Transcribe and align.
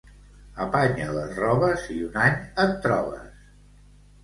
Apanya 0.63 1.09
les 1.17 1.35
robes 1.41 1.85
i 1.97 1.99
un 2.07 2.19
any 2.23 2.41
et 2.67 2.75
trobes. 2.89 3.31